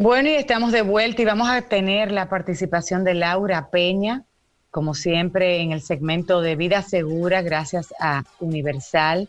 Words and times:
Bueno, 0.00 0.28
y 0.28 0.34
estamos 0.34 0.70
de 0.70 0.82
vuelta 0.82 1.22
y 1.22 1.24
vamos 1.24 1.48
a 1.48 1.60
tener 1.60 2.12
la 2.12 2.28
participación 2.28 3.02
de 3.02 3.14
Laura 3.14 3.68
Peña, 3.68 4.22
como 4.70 4.94
siempre 4.94 5.60
en 5.60 5.72
el 5.72 5.82
segmento 5.82 6.40
de 6.40 6.54
Vida 6.54 6.82
Segura, 6.82 7.42
gracias 7.42 7.92
a 7.98 8.22
Universal, 8.38 9.28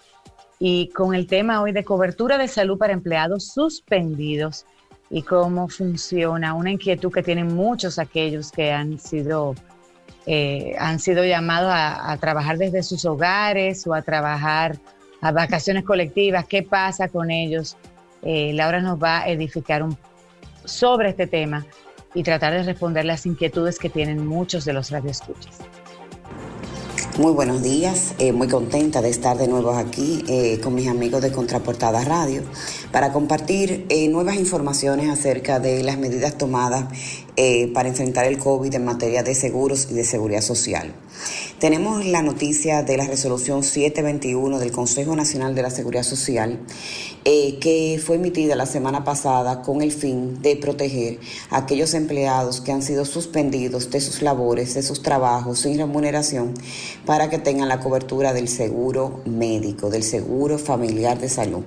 y 0.59 0.89
con 0.89 1.15
el 1.15 1.25
tema 1.25 1.63
hoy 1.63 1.71
de 1.71 1.83
cobertura 1.83 2.37
de 2.37 2.47
salud 2.47 2.77
para 2.77 2.93
empleados 2.93 3.47
suspendidos 3.47 4.67
y 5.09 5.23
cómo 5.23 5.69
funciona, 5.69 6.53
una 6.53 6.69
inquietud 6.69 7.11
que 7.11 7.23
tienen 7.23 7.47
muchos 7.55 7.97
aquellos 7.97 8.51
que 8.51 8.71
han 8.71 8.99
sido, 8.99 9.55
eh, 10.27 10.75
han 10.77 10.99
sido 10.99 11.25
llamados 11.25 11.71
a, 11.73 12.15
trabajar 12.17 12.59
desde 12.59 12.83
sus 12.83 13.05
hogares 13.05 13.87
o 13.87 13.95
a 13.95 14.03
trabajar 14.03 14.77
a 15.19 15.31
vacaciones 15.31 15.83
colectivas, 15.83 16.45
qué 16.45 16.61
pasa 16.61 17.07
con 17.07 17.31
ellos. 17.31 17.75
Eh, 18.21 18.51
Laura 18.53 18.81
nos 18.81 19.01
va 19.01 19.21
a 19.21 19.29
edificar 19.29 19.81
un 19.81 19.97
sobre 20.65 21.09
este 21.09 21.27
tema 21.27 21.65
y 22.13 22.23
tratar 22.23 22.53
de 22.53 22.63
responder 22.63 23.05
las 23.05 23.25
inquietudes 23.25 23.77
que 23.79 23.89
tienen 23.89 24.25
muchos 24.25 24.65
de 24.65 24.73
los 24.73 24.89
radioescuchas. 24.89 25.59
Muy 27.19 27.33
buenos 27.33 27.61
días, 27.61 28.13
eh, 28.17 28.31
muy 28.31 28.47
contenta 28.47 29.01
de 29.01 29.09
estar 29.09 29.37
de 29.37 29.49
nuevo 29.49 29.71
aquí 29.71 30.23
eh, 30.29 30.61
con 30.63 30.73
mis 30.73 30.87
amigos 30.87 31.21
de 31.21 31.33
Contraportada 31.33 32.01
Radio 32.05 32.43
para 32.93 33.11
compartir 33.11 33.85
eh, 33.89 34.07
nuevas 34.07 34.37
informaciones 34.37 35.09
acerca 35.09 35.59
de 35.59 35.83
las 35.83 35.97
medidas 35.97 36.37
tomadas 36.37 36.85
para 37.73 37.87
enfrentar 37.87 38.25
el 38.25 38.37
COVID 38.37 38.75
en 38.75 38.83
materia 38.83 39.23
de 39.23 39.33
seguros 39.33 39.87
y 39.89 39.93
de 39.93 40.03
seguridad 40.03 40.41
social. 40.41 40.93
Tenemos 41.59 42.05
la 42.05 42.21
noticia 42.21 42.83
de 42.83 42.95
la 42.95 43.05
resolución 43.05 43.63
721 43.63 44.59
del 44.59 44.71
Consejo 44.71 45.13
Nacional 45.17 45.55
de 45.55 45.61
la 45.61 45.69
Seguridad 45.69 46.03
Social 46.03 46.57
eh, 47.25 47.59
que 47.59 48.01
fue 48.01 48.15
emitida 48.15 48.55
la 48.55 48.65
semana 48.65 49.03
pasada 49.03 49.61
con 49.61 49.81
el 49.81 49.91
fin 49.91 50.41
de 50.41 50.55
proteger 50.55 51.19
a 51.49 51.57
aquellos 51.57 51.93
empleados 51.93 52.61
que 52.61 52.71
han 52.71 52.81
sido 52.81 53.03
suspendidos 53.03 53.91
de 53.91 53.99
sus 53.99 54.21
labores, 54.21 54.73
de 54.73 54.83
sus 54.83 55.01
trabajos 55.01 55.59
sin 55.59 55.77
remuneración, 55.77 56.53
para 57.05 57.29
que 57.29 57.39
tengan 57.39 57.67
la 57.67 57.81
cobertura 57.81 58.31
del 58.31 58.47
seguro 58.47 59.19
médico, 59.25 59.89
del 59.89 60.03
seguro 60.03 60.57
familiar 60.59 61.19
de 61.19 61.27
salud. 61.27 61.65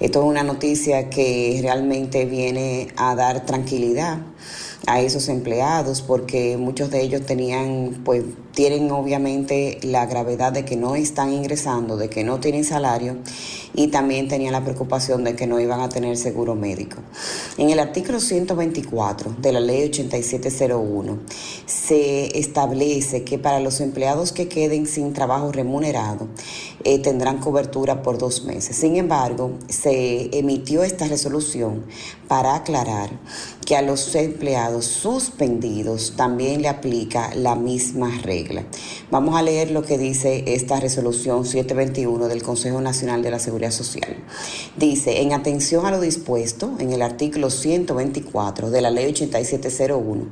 Esto 0.00 0.22
es 0.22 0.26
una 0.26 0.42
noticia 0.42 1.10
que 1.10 1.58
realmente 1.60 2.24
viene 2.24 2.88
a 2.96 3.14
dar 3.14 3.44
tranquilidad 3.44 4.18
a 4.86 5.02
esos 5.02 5.28
empleados 5.28 6.00
porque 6.00 6.56
muchos 6.56 6.90
de 6.90 7.02
ellos 7.02 7.26
tenían 7.26 8.00
pues 8.02 8.24
tienen 8.52 8.90
obviamente 8.90 9.78
la 9.82 10.06
gravedad 10.06 10.52
de 10.52 10.64
que 10.64 10.76
no 10.76 10.96
están 10.96 11.32
ingresando, 11.32 11.96
de 11.96 12.08
que 12.08 12.24
no 12.24 12.40
tienen 12.40 12.64
salario 12.64 13.18
y 13.74 13.88
también 13.88 14.28
tenían 14.28 14.52
la 14.52 14.64
preocupación 14.64 15.22
de 15.22 15.36
que 15.36 15.46
no 15.46 15.60
iban 15.60 15.80
a 15.80 15.88
tener 15.88 16.16
seguro 16.16 16.54
médico. 16.54 16.96
En 17.58 17.70
el 17.70 17.78
artículo 17.78 18.20
124 18.20 19.36
de 19.38 19.52
la 19.52 19.60
ley 19.60 19.84
8701 19.84 21.18
se 21.66 22.38
establece 22.38 23.22
que 23.22 23.38
para 23.38 23.60
los 23.60 23.80
empleados 23.80 24.32
que 24.32 24.48
queden 24.48 24.86
sin 24.86 25.12
trabajo 25.12 25.52
remunerado 25.52 26.26
eh, 26.84 26.98
tendrán 26.98 27.38
cobertura 27.38 28.02
por 28.02 28.16
dos 28.16 28.44
meses. 28.44 28.76
Sin 28.76 28.96
embargo, 28.96 29.52
se 29.68 30.36
emitió 30.38 30.82
esta 30.82 31.06
resolución 31.08 31.84
para 32.26 32.54
aclarar 32.54 33.10
que 33.66 33.76
a 33.76 33.82
los 33.82 34.14
empleados 34.14 34.86
suspendidos 34.86 36.14
también 36.16 36.62
le 36.62 36.68
aplica 36.68 37.34
la 37.34 37.54
misma 37.54 38.10
regla. 38.22 38.64
Vamos 39.10 39.36
a 39.36 39.42
leer 39.42 39.70
lo 39.70 39.82
que 39.82 39.98
dice 39.98 40.44
esta 40.54 40.80
resolución 40.80 41.44
721 41.44 42.28
del 42.28 42.42
Consejo 42.42 42.80
Nacional 42.80 43.22
de 43.22 43.30
la 43.30 43.38
Seguridad 43.38 43.70
Social. 43.70 44.16
Dice, 44.76 45.20
en 45.20 45.32
atención 45.32 45.86
a 45.86 45.90
lo 45.90 46.00
dispuesto 46.00 46.72
en 46.78 46.92
el 46.92 47.02
artículo 47.02 47.50
124 47.50 48.70
de 48.70 48.80
la 48.80 48.90
Ley 48.90 49.06
8701, 49.06 50.26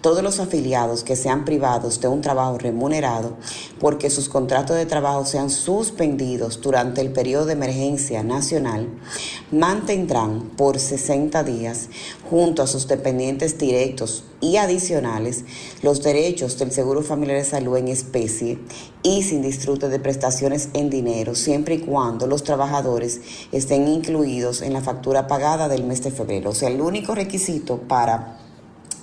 todos 0.00 0.22
los 0.22 0.38
afiliados 0.38 1.02
que 1.02 1.16
sean 1.16 1.44
privados 1.44 2.00
de 2.00 2.08
un 2.08 2.20
trabajo 2.20 2.58
remunerado 2.58 3.36
porque 3.80 4.10
sus 4.10 4.28
contratos 4.28 4.76
de 4.76 4.86
trabajo 4.86 5.26
sean 5.26 5.50
suspendidos 5.50 5.87
durante 6.60 7.00
el 7.00 7.12
periodo 7.12 7.46
de 7.46 7.52
emergencia 7.52 8.22
nacional, 8.22 8.88
mantendrán 9.50 10.50
por 10.56 10.78
60 10.78 11.42
días 11.44 11.88
junto 12.28 12.62
a 12.62 12.66
sus 12.66 12.88
dependientes 12.88 13.58
directos 13.58 14.24
y 14.40 14.56
adicionales 14.56 15.44
los 15.82 16.02
derechos 16.02 16.58
del 16.58 16.72
Seguro 16.72 17.02
Familiar 17.02 17.38
de 17.38 17.44
Salud 17.44 17.76
en 17.76 17.88
especie 17.88 18.58
y 19.02 19.22
sin 19.22 19.42
disfrute 19.42 19.88
de 19.88 19.98
prestaciones 19.98 20.68
en 20.74 20.90
dinero, 20.90 21.34
siempre 21.34 21.76
y 21.76 21.80
cuando 21.80 22.26
los 22.26 22.42
trabajadores 22.42 23.20
estén 23.52 23.88
incluidos 23.88 24.62
en 24.62 24.72
la 24.72 24.80
factura 24.80 25.26
pagada 25.26 25.68
del 25.68 25.84
mes 25.84 26.02
de 26.02 26.10
febrero. 26.10 26.50
O 26.50 26.54
sea, 26.54 26.68
el 26.68 26.80
único 26.80 27.14
requisito 27.14 27.78
para 27.78 28.47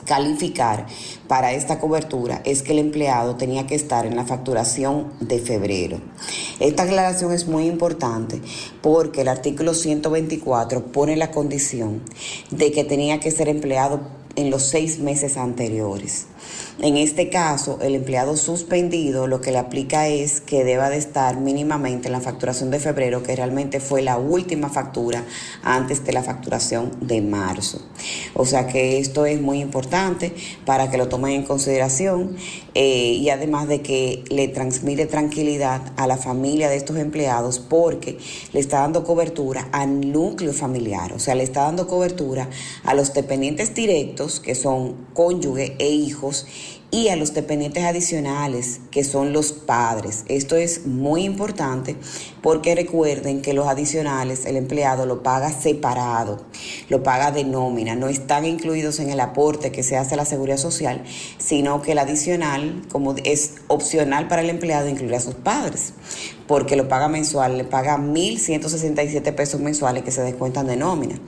calificar 0.05 0.85
para 1.27 1.53
esta 1.53 1.79
cobertura 1.79 2.41
es 2.45 2.61
que 2.61 2.73
el 2.73 2.79
empleado 2.79 3.35
tenía 3.35 3.67
que 3.67 3.75
estar 3.75 4.05
en 4.05 4.15
la 4.15 4.25
facturación 4.25 5.11
de 5.19 5.39
febrero. 5.39 5.99
Esta 6.59 6.83
aclaración 6.83 7.33
es 7.33 7.47
muy 7.47 7.65
importante 7.65 8.41
porque 8.81 9.21
el 9.21 9.27
artículo 9.27 9.73
124 9.73 10.85
pone 10.91 11.15
la 11.15 11.31
condición 11.31 12.01
de 12.51 12.71
que 12.71 12.83
tenía 12.83 13.19
que 13.19 13.31
ser 13.31 13.49
empleado 13.49 14.24
en 14.35 14.49
los 14.49 14.63
seis 14.63 14.99
meses 14.99 15.37
anteriores. 15.37 16.27
En 16.79 16.97
este 16.97 17.29
caso, 17.29 17.79
el 17.81 17.95
empleado 17.95 18.35
suspendido 18.35 19.27
lo 19.27 19.39
que 19.39 19.51
le 19.51 19.57
aplica 19.57 20.09
es 20.09 20.41
que 20.41 20.65
deba 20.65 20.89
de 20.89 20.97
estar 20.97 21.39
mínimamente 21.39 22.07
en 22.07 22.11
la 22.11 22.19
facturación 22.19 22.69
de 22.69 22.79
febrero, 22.79 23.23
que 23.23 23.35
realmente 23.35 23.79
fue 23.79 24.01
la 24.01 24.17
última 24.17 24.69
factura 24.69 25.23
antes 25.63 26.03
de 26.03 26.11
la 26.11 26.21
facturación 26.21 26.91
de 26.99 27.21
marzo. 27.21 27.81
O 28.33 28.45
sea 28.45 28.67
que 28.67 28.99
esto 28.99 29.25
es 29.25 29.41
muy 29.41 29.61
importante 29.61 30.35
para 30.65 30.91
que 30.91 30.97
lo 30.97 31.07
tomen 31.07 31.31
en 31.31 31.43
consideración 31.43 32.35
eh, 32.73 33.13
y 33.13 33.29
además 33.29 33.69
de 33.69 33.81
que 33.81 34.25
le 34.29 34.49
transmite 34.49 35.05
tranquilidad 35.05 35.81
a 35.95 36.07
la 36.07 36.17
familia 36.17 36.69
de 36.69 36.75
estos 36.75 36.97
empleados 36.97 37.59
porque 37.59 38.17
le 38.51 38.59
está 38.59 38.81
dando 38.81 39.05
cobertura 39.05 39.69
al 39.71 40.11
núcleo 40.11 40.51
familiar, 40.51 41.13
o 41.13 41.19
sea, 41.19 41.35
le 41.35 41.43
está 41.43 41.61
dando 41.61 41.87
cobertura 41.87 42.49
a 42.83 42.93
los 42.93 43.13
dependientes 43.13 43.73
directos, 43.73 44.24
que 44.39 44.55
son 44.55 44.95
cónyuge 45.13 45.75
e 45.79 45.89
hijos, 45.89 46.45
y 46.95 47.09
a 47.09 47.17
los 47.17 47.33
dependientes 47.33 47.83
adicionales, 47.83 48.79
que 48.89 49.03
son 49.03 49.33
los 49.33 49.51
padres. 49.51 50.23
Esto 50.29 50.55
es 50.55 50.85
muy 50.87 51.25
importante 51.25 51.97
porque 52.41 52.73
recuerden 52.73 53.41
que 53.41 53.51
los 53.51 53.67
adicionales 53.67 54.45
el 54.45 54.55
empleado 54.55 55.05
lo 55.05 55.21
paga 55.21 55.51
separado, 55.51 56.45
lo 56.87 57.03
paga 57.03 57.31
de 57.31 57.43
nómina, 57.43 57.95
no 57.95 58.07
están 58.07 58.45
incluidos 58.45 59.01
en 59.01 59.09
el 59.09 59.19
aporte 59.19 59.73
que 59.73 59.83
se 59.83 59.97
hace 59.97 60.13
a 60.13 60.17
la 60.17 60.23
seguridad 60.23 60.55
social, 60.55 61.03
sino 61.37 61.81
que 61.81 61.91
el 61.91 61.97
adicional, 61.97 62.83
como 62.89 63.13
es 63.25 63.55
opcional 63.67 64.29
para 64.29 64.41
el 64.41 64.49
empleado, 64.49 64.87
incluye 64.87 65.17
a 65.17 65.19
sus 65.19 65.35
padres 65.35 65.91
porque 66.47 66.75
lo 66.75 66.87
paga 66.87 67.07
mensual, 67.07 67.57
le 67.57 67.63
paga 67.63 67.97
1.167 67.97 69.33
pesos 69.33 69.59
mensuales 69.61 70.03
que 70.03 70.11
se 70.11 70.21
descuentan 70.21 70.67
de 70.67 70.75
nómina. 70.75 71.19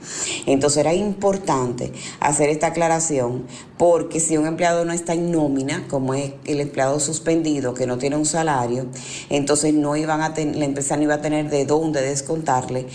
Entonces 0.46 0.78
era 0.78 0.94
importante 0.94 1.92
hacer 2.20 2.48
esta 2.50 2.68
aclaración 2.68 3.46
porque 3.76 4.20
si 4.20 4.36
un 4.36 4.46
empleado 4.46 4.84
no 4.84 4.92
está 4.92 5.14
en 5.14 5.32
nómina, 5.32 5.57
como 5.88 6.14
es 6.14 6.32
el 6.44 6.60
empleado 6.60 7.00
suspendido 7.00 7.74
que 7.74 7.86
no 7.86 7.98
tiene 7.98 8.16
un 8.16 8.26
salario, 8.26 8.86
entonces 9.30 9.74
no 9.74 9.96
iban 9.96 10.20
a 10.20 10.30
la 10.30 10.64
empresa 10.64 10.96
no 10.96 11.02
iba 11.02 11.14
a 11.14 11.20
tener 11.20 11.50
de 11.50 11.64
dónde 11.64 12.00
descontarle 12.02 12.86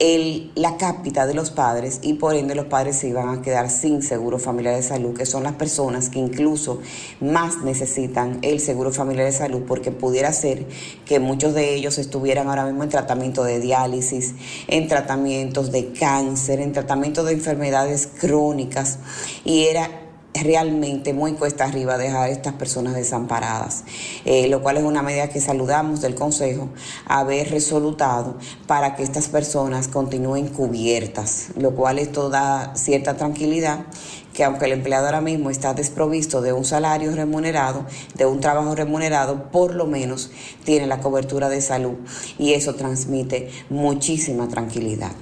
el, 0.00 0.50
la 0.54 0.78
cápita 0.78 1.26
de 1.26 1.34
los 1.34 1.50
padres 1.50 2.00
y 2.02 2.14
por 2.14 2.34
ende 2.34 2.54
los 2.54 2.64
padres 2.64 2.96
se 2.96 3.08
iban 3.08 3.28
a 3.28 3.42
quedar 3.42 3.68
sin 3.68 4.02
seguro 4.02 4.38
familiar 4.38 4.74
de 4.74 4.82
salud, 4.82 5.14
que 5.14 5.26
son 5.26 5.42
las 5.42 5.52
personas 5.52 6.08
que 6.08 6.18
incluso 6.18 6.80
más 7.20 7.58
necesitan 7.58 8.38
el 8.40 8.60
seguro 8.60 8.92
familiar 8.92 9.26
de 9.26 9.32
salud 9.32 9.62
porque 9.68 9.92
pudiera 9.92 10.32
ser 10.32 10.66
que 11.04 11.20
muchos 11.20 11.52
de 11.54 11.74
ellos 11.74 11.98
estuvieran 11.98 12.48
ahora 12.48 12.64
mismo 12.64 12.82
en 12.82 12.88
tratamiento 12.88 13.44
de 13.44 13.60
diálisis, 13.60 14.34
en 14.68 14.88
tratamientos 14.88 15.70
de 15.70 15.92
cáncer, 15.92 16.60
en 16.60 16.72
tratamiento 16.72 17.22
de 17.22 17.34
enfermedades 17.34 18.06
crónicas 18.06 18.98
y 19.44 19.64
era 19.64 19.99
realmente 20.34 21.12
muy 21.12 21.32
cuesta 21.32 21.64
arriba 21.64 21.98
dejar 21.98 22.22
a 22.22 22.28
estas 22.28 22.54
personas 22.54 22.94
desamparadas, 22.94 23.84
eh, 24.24 24.48
lo 24.48 24.62
cual 24.62 24.76
es 24.76 24.84
una 24.84 25.02
medida 25.02 25.28
que 25.28 25.40
saludamos 25.40 26.00
del 26.00 26.14
Consejo 26.14 26.68
haber 27.06 27.50
resolutado 27.50 28.36
para 28.66 28.94
que 28.94 29.02
estas 29.02 29.28
personas 29.28 29.88
continúen 29.88 30.48
cubiertas, 30.48 31.48
lo 31.56 31.74
cual 31.74 31.98
esto 31.98 32.30
da 32.30 32.74
cierta 32.76 33.16
tranquilidad 33.16 33.86
que 34.32 34.44
aunque 34.44 34.66
el 34.66 34.72
empleado 34.72 35.06
ahora 35.06 35.20
mismo 35.20 35.50
está 35.50 35.74
desprovisto 35.74 36.40
de 36.40 36.52
un 36.52 36.64
salario 36.64 37.12
remunerado, 37.14 37.84
de 38.14 38.26
un 38.26 38.40
trabajo 38.40 38.74
remunerado, 38.74 39.50
por 39.50 39.74
lo 39.74 39.86
menos 39.86 40.30
tiene 40.64 40.86
la 40.86 41.00
cobertura 41.00 41.48
de 41.48 41.60
salud 41.60 41.94
y 42.38 42.52
eso 42.52 42.74
transmite 42.74 43.50
muchísima 43.68 44.46
tranquilidad. 44.48 45.12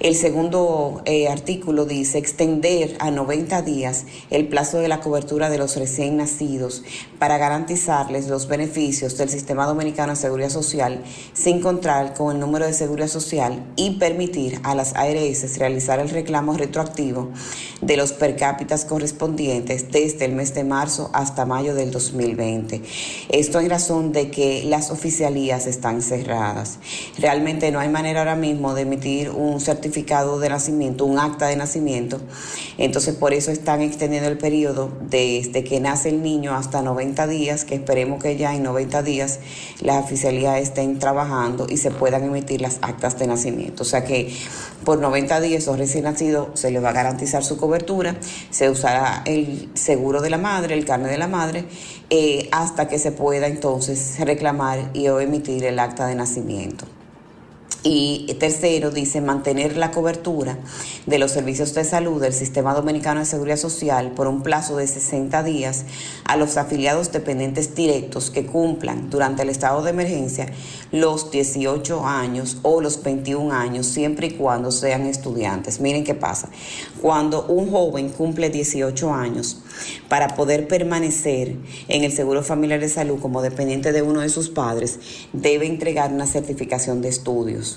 El 0.00 0.14
segundo 0.14 1.02
eh, 1.04 1.28
artículo 1.28 1.84
dice 1.84 2.18
extender 2.18 2.96
a 2.98 3.10
90 3.10 3.62
días 3.62 4.04
el 4.30 4.48
plazo 4.48 4.78
de 4.78 4.88
la 4.88 5.00
cobertura 5.00 5.48
de 5.48 5.58
los 5.58 5.76
recién 5.76 6.16
nacidos 6.16 6.82
para 7.18 7.38
garantizarles 7.38 8.28
los 8.28 8.48
beneficios 8.48 9.16
del 9.16 9.28
Sistema 9.28 9.66
Dominicano 9.66 10.12
de 10.12 10.16
Seguridad 10.16 10.50
Social 10.50 11.02
sin 11.32 11.60
contar 11.60 12.14
con 12.14 12.34
el 12.34 12.40
número 12.40 12.66
de 12.66 12.72
seguridad 12.72 13.08
social 13.08 13.64
y 13.76 13.98
permitir 13.98 14.60
a 14.64 14.74
las 14.74 14.94
ARS 14.94 15.58
realizar 15.58 16.00
el 16.00 16.08
reclamo 16.08 16.54
retroactivo 16.54 17.30
de 17.80 17.96
los 17.96 18.12
per 18.12 18.36
cápitas 18.36 18.84
correspondientes 18.84 19.90
desde 19.90 20.24
el 20.24 20.32
mes 20.32 20.54
de 20.54 20.64
marzo 20.64 21.10
hasta 21.12 21.46
mayo 21.46 21.74
del 21.74 21.90
2020. 21.90 22.82
Esto 23.28 23.60
en 23.60 23.70
razón 23.70 24.12
de 24.12 24.30
que 24.30 24.64
las 24.64 24.90
oficialías 24.90 25.66
están 25.66 26.02
cerradas. 26.02 26.78
Realmente 27.18 27.70
no 27.72 27.80
hay 27.80 27.88
manera 27.88 28.20
ahora 28.20 28.36
mismo 28.36 28.74
de 28.74 28.82
emitir 28.82 29.30
un 29.30 29.51
certificado 29.60 30.38
de 30.38 30.48
nacimiento, 30.48 31.04
un 31.04 31.18
acta 31.18 31.46
de 31.46 31.56
nacimiento. 31.56 32.20
Entonces 32.78 33.14
por 33.14 33.32
eso 33.32 33.50
están 33.50 33.82
extendiendo 33.82 34.28
el 34.28 34.38
periodo 34.38 34.90
desde 35.08 35.64
que 35.64 35.80
nace 35.80 36.08
el 36.08 36.22
niño 36.22 36.54
hasta 36.54 36.82
90 36.82 37.26
días, 37.26 37.64
que 37.64 37.74
esperemos 37.74 38.22
que 38.22 38.36
ya 38.36 38.54
en 38.54 38.62
90 38.62 39.02
días 39.02 39.40
las 39.80 40.04
oficialías 40.04 40.60
estén 40.60 40.98
trabajando 40.98 41.66
y 41.68 41.76
se 41.76 41.90
puedan 41.90 42.24
emitir 42.24 42.60
las 42.60 42.78
actas 42.82 43.18
de 43.18 43.26
nacimiento. 43.26 43.82
O 43.82 43.86
sea 43.86 44.04
que 44.04 44.34
por 44.84 44.98
90 44.98 45.40
días 45.40 45.68
o 45.68 45.76
recién 45.76 46.04
nacido 46.04 46.50
se 46.54 46.70
le 46.70 46.80
va 46.80 46.90
a 46.90 46.92
garantizar 46.92 47.44
su 47.44 47.56
cobertura, 47.56 48.16
se 48.50 48.68
usará 48.68 49.22
el 49.26 49.70
seguro 49.74 50.20
de 50.20 50.30
la 50.30 50.38
madre, 50.38 50.74
el 50.74 50.84
carne 50.84 51.08
de 51.08 51.18
la 51.18 51.28
madre, 51.28 51.64
eh, 52.10 52.48
hasta 52.52 52.88
que 52.88 52.98
se 52.98 53.12
pueda 53.12 53.46
entonces 53.46 54.16
reclamar 54.18 54.90
y 54.92 55.06
emitir 55.06 55.64
el 55.64 55.78
acta 55.78 56.06
de 56.06 56.14
nacimiento. 56.14 56.86
Y 57.84 58.36
tercero, 58.38 58.92
dice 58.92 59.20
mantener 59.20 59.76
la 59.76 59.90
cobertura 59.90 60.56
de 61.06 61.18
los 61.18 61.32
servicios 61.32 61.74
de 61.74 61.82
salud 61.82 62.20
del 62.20 62.32
Sistema 62.32 62.74
Dominicano 62.74 63.18
de 63.18 63.26
Seguridad 63.26 63.56
Social 63.56 64.12
por 64.12 64.28
un 64.28 64.44
plazo 64.44 64.76
de 64.76 64.86
60 64.86 65.42
días 65.42 65.84
a 66.24 66.36
los 66.36 66.56
afiliados 66.56 67.10
dependientes 67.10 67.74
directos 67.74 68.30
que 68.30 68.46
cumplan 68.46 69.10
durante 69.10 69.42
el 69.42 69.48
estado 69.48 69.82
de 69.82 69.90
emergencia 69.90 70.46
los 70.92 71.32
18 71.32 72.06
años 72.06 72.58
o 72.62 72.80
los 72.80 73.02
21 73.02 73.52
años, 73.52 73.86
siempre 73.86 74.28
y 74.28 74.30
cuando 74.32 74.70
sean 74.70 75.06
estudiantes. 75.06 75.80
Miren 75.80 76.04
qué 76.04 76.14
pasa. 76.14 76.50
Cuando 77.00 77.46
un 77.46 77.68
joven 77.68 78.10
cumple 78.10 78.50
18 78.50 79.12
años, 79.12 79.60
para 80.08 80.36
poder 80.36 80.68
permanecer 80.68 81.56
en 81.88 82.04
el 82.04 82.12
Seguro 82.12 82.42
Familiar 82.42 82.78
de 82.78 82.88
Salud 82.88 83.18
como 83.20 83.42
dependiente 83.42 83.92
de 83.92 84.02
uno 84.02 84.20
de 84.20 84.28
sus 84.28 84.50
padres, 84.50 85.00
debe 85.32 85.66
entregar 85.66 86.12
una 86.12 86.26
certificación 86.26 87.02
de 87.02 87.08
estudios. 87.08 87.71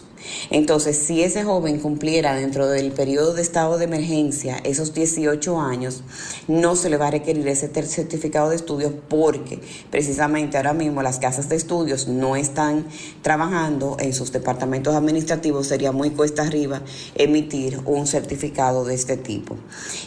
Entonces, 0.50 0.98
si 0.98 1.22
ese 1.22 1.44
joven 1.44 1.80
cumpliera 1.80 2.36
dentro 2.36 2.68
del 2.68 2.92
periodo 2.92 3.34
de 3.34 3.42
estado 3.42 3.78
de 3.78 3.86
emergencia 3.86 4.58
esos 4.64 4.94
18 4.94 5.60
años, 5.60 6.04
no 6.48 6.76
se 6.76 6.90
le 6.90 6.98
va 6.98 7.08
a 7.08 7.12
requerir 7.12 7.48
ese 7.48 7.70
certificado 7.86 8.50
de 8.50 8.56
estudios 8.56 8.94
porque 9.08 9.60
precisamente 9.92 10.58
ahora 10.58 10.74
mismo 10.74 11.02
las 11.02 11.20
casas 11.20 11.50
de 11.50 11.56
estudios 11.56 12.08
no 12.08 12.36
están 12.36 12.88
trabajando 13.22 13.98
en 14.00 14.14
sus 14.14 14.32
departamentos 14.32 14.96
administrativos, 14.96 15.68
sería 15.68 15.92
muy 15.92 16.12
cuesta 16.12 16.44
arriba 16.44 16.82
emitir 17.16 17.80
un 17.86 18.08
certificado 18.08 18.86
de 18.86 18.96
este 18.96 19.18
tipo. 19.18 19.58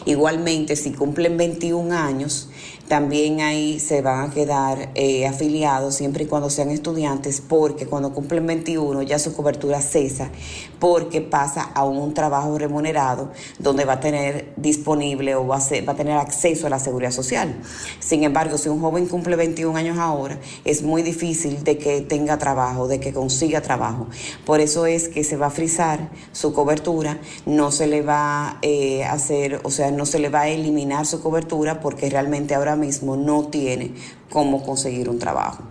Igualmente, 0.05 0.75
si 0.75 0.91
cumplen 0.91 1.37
21 1.37 1.95
años, 1.95 2.49
también 2.89 3.39
ahí 3.41 3.79
se 3.79 4.01
van 4.01 4.29
a 4.29 4.33
quedar 4.33 4.89
eh, 4.95 5.27
afiliados 5.27 5.93
siempre 5.93 6.23
y 6.23 6.27
cuando 6.27 6.49
sean 6.49 6.71
estudiantes 6.71 7.39
porque 7.39 7.85
cuando 7.85 8.11
cumplen 8.15 8.47
21 8.47 9.03
ya 9.03 9.19
su 9.19 9.33
cobertura 9.35 9.79
cesa 9.79 10.31
porque 10.79 11.21
pasa 11.21 11.61
a 11.61 11.85
un 11.85 12.15
trabajo 12.15 12.57
remunerado 12.57 13.29
donde 13.59 13.85
va 13.85 13.93
a 13.93 13.99
tener 13.99 14.53
disponible 14.55 15.35
o 15.35 15.45
va 15.45 15.57
a, 15.57 15.81
va 15.87 15.93
a 15.93 15.95
tener 15.95 16.17
acceso 16.17 16.65
a 16.65 16.71
la 16.71 16.79
seguridad 16.79 17.11
social. 17.11 17.61
Sin 17.99 18.23
embargo, 18.23 18.57
si 18.57 18.69
un 18.69 18.81
joven 18.81 19.05
cumple 19.05 19.35
21 19.35 19.77
años 19.77 19.99
ahora, 19.99 20.39
es 20.65 20.81
muy 20.81 21.03
difícil 21.03 21.63
de 21.63 21.77
que 21.77 22.01
tenga 22.01 22.39
trabajo, 22.39 22.87
de 22.87 22.99
que 22.99 23.13
consiga 23.13 23.61
trabajo. 23.61 24.07
Por 24.45 24.61
eso 24.61 24.87
es 24.87 25.09
que 25.09 25.23
se 25.23 25.37
va 25.37 25.47
a 25.47 25.51
frizar 25.51 26.09
su 26.31 26.53
cobertura, 26.53 27.19
no 27.45 27.71
se 27.71 27.85
le 27.85 28.01
va 28.01 28.57
eh, 28.63 29.03
a 29.03 29.11
hacer, 29.11 29.61
o 29.63 29.69
sea, 29.69 29.91
no 29.91 30.07
se 30.07 30.17
le 30.17 30.29
va 30.29 30.41
a 30.41 30.49
eliminar 30.49 31.05
su 31.05 31.21
cobertura 31.21 31.81
porque 31.81 32.09
realmente 32.09 32.55
ahora 32.55 32.78
mismo 32.79 33.15
no 33.15 33.47
tiene 33.49 33.93
cómo 34.29 34.63
conseguir 34.63 35.09
un 35.09 35.19
trabajo. 35.19 35.63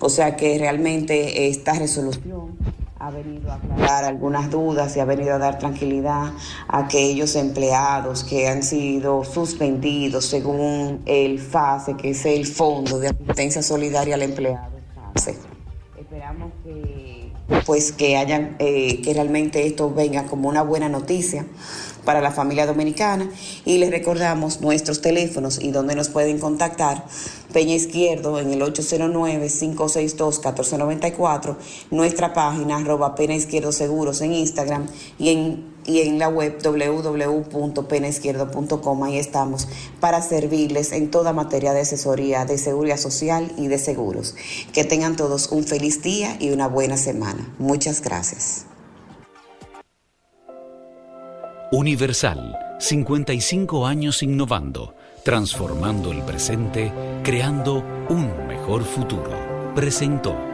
O 0.00 0.08
sea 0.08 0.36
que 0.36 0.58
realmente 0.58 1.48
esta 1.48 1.72
resolución 1.72 2.56
ha 3.00 3.10
venido 3.10 3.50
a 3.50 3.54
aclarar 3.54 4.04
algunas 4.04 4.50
dudas 4.50 4.96
y 4.96 5.00
ha 5.00 5.04
venido 5.04 5.34
a 5.34 5.38
dar 5.38 5.58
tranquilidad 5.58 6.32
a 6.66 6.78
aquellos 6.78 7.36
empleados 7.36 8.24
que 8.24 8.48
han 8.48 8.62
sido 8.62 9.24
suspendidos 9.24 10.26
según 10.26 11.02
el 11.06 11.38
FASE, 11.38 11.96
que 11.96 12.10
es 12.10 12.26
el 12.26 12.46
Fondo 12.46 12.98
de 12.98 13.08
Asistencia 13.08 13.62
Solidaria 13.62 14.16
al 14.16 14.22
Empleado. 14.22 14.76
Esperamos 15.96 16.52
pues 17.64 17.92
que 17.92 18.16
hayan 18.16 18.56
eh, 18.58 19.00
que 19.02 19.14
realmente 19.14 19.66
esto 19.66 19.92
venga 19.92 20.24
como 20.24 20.48
una 20.48 20.62
buena 20.62 20.88
noticia 20.88 21.46
para 22.08 22.22
la 22.22 22.30
familia 22.30 22.64
dominicana 22.64 23.28
y 23.66 23.76
les 23.76 23.90
recordamos 23.90 24.62
nuestros 24.62 25.02
teléfonos 25.02 25.60
y 25.60 25.72
donde 25.72 25.94
nos 25.94 26.08
pueden 26.08 26.38
contactar. 26.38 27.04
Peña 27.52 27.74
Izquierdo 27.74 28.40
en 28.40 28.50
el 28.50 28.62
809-562-1494, 28.62 31.56
nuestra 31.90 32.32
página 32.32 32.78
arroba 32.78 33.14
Peña 33.14 33.34
Izquierdo 33.34 33.72
Seguros 33.72 34.22
en 34.22 34.32
Instagram 34.32 34.86
y 35.18 35.28
en, 35.28 35.66
y 35.84 36.00
en 36.00 36.18
la 36.18 36.30
web 36.30 36.56
www.penaizquierdo.com. 36.64 39.02
Ahí 39.02 39.18
estamos 39.18 39.68
para 40.00 40.22
servirles 40.22 40.92
en 40.92 41.10
toda 41.10 41.34
materia 41.34 41.74
de 41.74 41.82
asesoría 41.82 42.46
de 42.46 42.56
seguridad 42.56 42.96
social 42.96 43.52
y 43.58 43.66
de 43.66 43.78
seguros. 43.78 44.34
Que 44.72 44.84
tengan 44.84 45.14
todos 45.14 45.52
un 45.52 45.64
feliz 45.64 46.00
día 46.00 46.38
y 46.40 46.52
una 46.52 46.68
buena 46.68 46.96
semana. 46.96 47.52
Muchas 47.58 48.00
gracias. 48.00 48.64
Universal, 51.70 52.56
55 52.78 53.86
años 53.86 54.22
innovando, 54.22 54.94
transformando 55.22 56.12
el 56.12 56.22
presente, 56.22 56.90
creando 57.22 57.84
un 58.08 58.46
mejor 58.46 58.84
futuro. 58.84 59.30
Presentó. 59.74 60.47